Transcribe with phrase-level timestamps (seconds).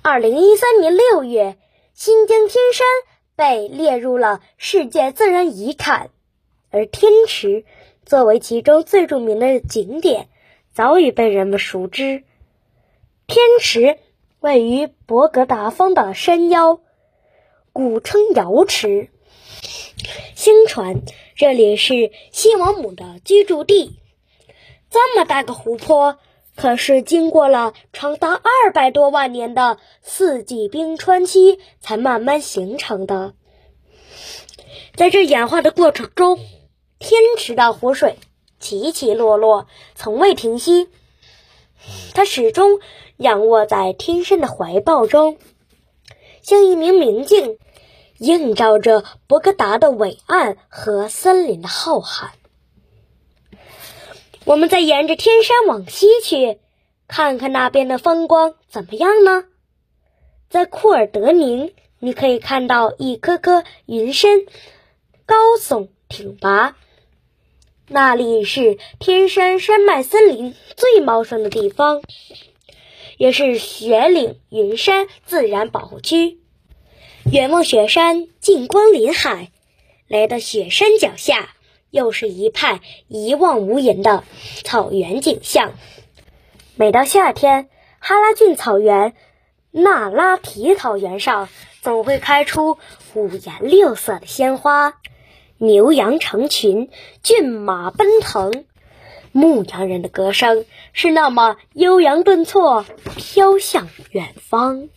[0.00, 1.56] 二零一三年六月，
[1.92, 2.86] 新疆天山
[3.34, 6.10] 被列入了世界自然遗产，
[6.70, 7.64] 而天池
[8.06, 10.28] 作为其中最著名的景点，
[10.72, 12.22] 早已被人们熟知。
[13.26, 13.98] 天池
[14.38, 16.80] 位于博格达峰的山腰，
[17.72, 19.08] 古称瑶池。
[20.36, 21.02] 相传
[21.34, 23.98] 这里是西王母的居住地。
[24.90, 26.18] 这么大个湖泊，
[26.58, 33.32] 可是经过了长达二百多万年的四季冰川期才慢慢形成的。
[34.96, 36.36] 在这演化的过程中，
[36.98, 38.18] 天池的湖水
[38.58, 40.88] 起起落落，从未停息。
[42.12, 42.80] 它始终
[43.18, 45.38] 仰卧在天山的怀抱中，
[46.42, 47.56] 像一名明镜，
[48.18, 52.30] 映照着博格达的伟岸和森林的浩瀚。
[54.48, 56.58] 我们再沿着天山往西去，
[57.06, 59.44] 看看那边的风光怎么样呢？
[60.48, 64.46] 在库尔德宁，你可以看到一颗颗云杉，
[65.26, 66.78] 高耸挺拔。
[67.88, 72.00] 那里是天山山脉森林最茂盛的地方，
[73.18, 76.38] 也是雪岭云山自然保护区。
[77.30, 79.50] 远望雪山，近观林海，
[80.06, 81.54] 来到雪山脚下。
[81.90, 84.24] 又是一派一望无垠的
[84.64, 85.72] 草原景象。
[86.76, 89.14] 每到夏天，哈拉峻草原、
[89.70, 91.48] 那拉提草原上
[91.82, 92.78] 总会开出
[93.14, 94.94] 五颜六色的鲜花，
[95.56, 96.90] 牛羊成群，
[97.22, 98.64] 骏马奔腾，
[99.32, 102.84] 牧羊人的歌声是那么悠扬顿挫，
[103.16, 104.88] 飘向远方。